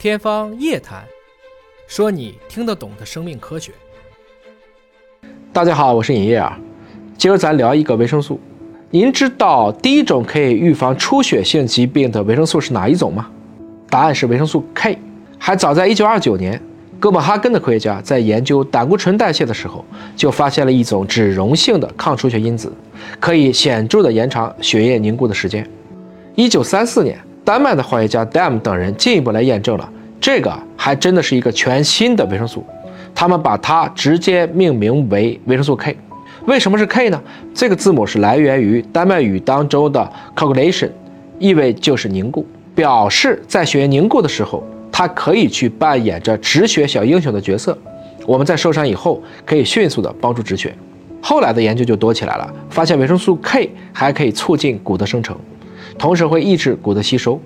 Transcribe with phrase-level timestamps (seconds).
[0.00, 1.02] 天方夜谭，
[1.86, 3.70] 说你听得懂的生命科学。
[5.52, 6.58] 大家好，我是尹烨啊。
[7.18, 8.40] 今儿咱聊一个维生素。
[8.88, 13.28] 您知道第一种可以预防出血性疾病的维生素是哪一种吗？
[13.90, 14.96] 答案是维生素 K。
[15.38, 16.62] 还早在1929年，
[16.98, 19.84] 哥本哈根的科学家在研究胆固醇代谢的时候，
[20.16, 22.72] 就发现了一种脂溶性的抗出血因子，
[23.20, 25.68] 可以显著的延长血液凝固的时间。
[26.36, 27.20] 1934年。
[27.42, 32.64] 丹麦的化学家 Dam 等人进一步来验证了这个还真的是一个全新的维生素，
[33.14, 35.96] 他们把它直接命名为维生素 K。
[36.46, 37.20] 为什么是 K 呢？
[37.54, 40.90] 这个字母是来源于丹麦语当中的 coagulation，
[41.38, 44.62] 意味就是凝固，表示在血液凝固的时候，
[44.92, 47.76] 它可以去扮演着止血小英雄的角色。
[48.26, 50.74] 我们在受伤以后可以迅速的帮助止血。
[51.22, 55.36] 后来的研究就多起来了，发现维生素 K 还可以促进骨的生成。
[55.98, 57.40] 同时会抑制骨的吸收，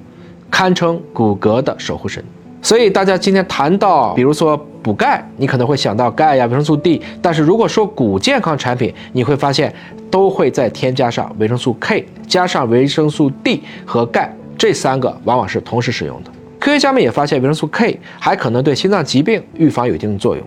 [0.50, 2.24] 堪称骨骼的守护神。
[2.64, 7.00] 所以大家今天谈到，比如说补钙，你可能会想到钙呀、维生素 D。
[7.20, 9.72] 但是如果说骨健康产品，你会发现
[10.10, 16.30] 都会再添加上维生素 K，加上维生素 D 和钙这三个，往往是同时使用的。
[16.58, 20.42] 科学家们也发现，维生素 K 还可能对心脏疾病预防有一定的作用。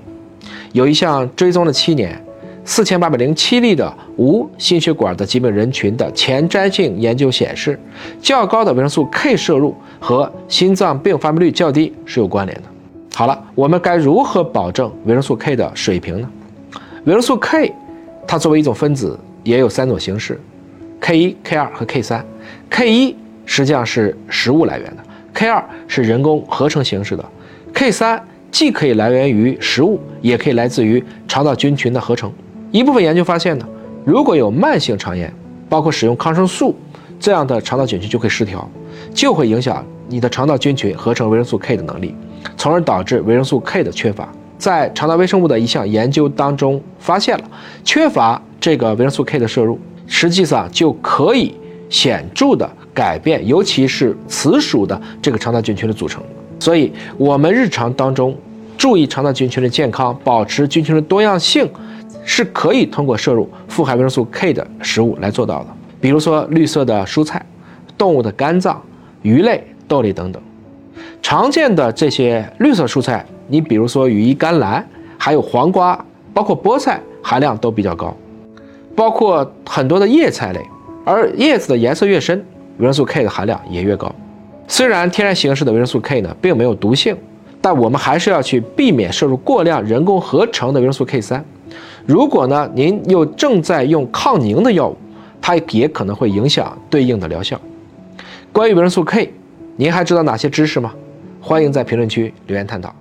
[0.72, 2.20] 有一项追踪了七年。
[2.68, 7.80] 四千八百零七例的无心血管的疾病人群的前瞻性研究显示，
[8.22, 12.64] 较高的维生素 K 摄入和心脏病发病率较低是有关联的。
[13.16, 16.30] 好了，我们该如何保证维生素 K 的水平呢？
[17.06, 17.74] 维生素 K，
[18.28, 20.38] 它作为一种分子，也有三种形式
[21.00, 22.24] ：K 一、K 二和 K 三。
[22.70, 24.98] K 一实际上是食物来源的
[25.34, 27.24] ，K 二是人工合成形式的
[27.74, 32.30] ，K 三既可以来源于食物，也可以来自于肠道菌群的合成。
[32.72, 33.66] 一部分研究发现呢，
[34.04, 35.34] 如果有慢性肠炎，
[35.70, 36.76] 包括使用抗生素，
[37.20, 38.70] 这样的肠道菌群就会失调，
[39.14, 42.14] 就会影响你的肠道菌群合成维生素 K 的能力，
[42.58, 44.28] 从而导致维生素 K 的缺乏。
[44.58, 47.44] 在肠道微生物的一项研究当中发现了，
[47.84, 51.56] 缺乏这个维生素 K 的摄入，实际上就可以
[51.90, 56.22] 显著的改变，尤其是雌鼠的这个肠道菌群的组成。
[56.60, 58.36] 所以，我们日常当中
[58.78, 61.70] 注意肠道菌群的健康，保持菌群的多样性。
[62.30, 65.68] 是可以通过摄入富含维生素 K 的食物来做到的，
[66.02, 67.44] 比如说绿色的蔬菜、
[67.98, 68.80] 动物的肝脏、
[69.22, 70.44] 鱼类、豆类等等。
[71.22, 74.86] 常见的这些绿色蔬菜，你比如说羽衣甘蓝，
[75.18, 75.98] 还有黄瓜，
[76.34, 78.14] 包括菠菜，含量都比较高。
[78.94, 80.60] 包括很多的叶菜类，
[81.06, 82.46] 而叶子的颜色越深，
[82.80, 84.14] 维生素 K 的含量也越高。
[84.68, 87.16] 虽然天然形式的维生素 K 呢并没有毒性，
[87.62, 91.46] 但我们还是要去避免摄入过量人工合成的维生素 K 三。
[92.06, 94.98] 如果呢，您又正在用抗凝的药物，
[95.42, 97.60] 它也可能会影响对应的疗效。
[98.52, 99.34] 关于维生素 K，
[99.76, 100.94] 您还知道哪些知识吗？
[101.42, 102.94] 欢迎在评论区留言探讨。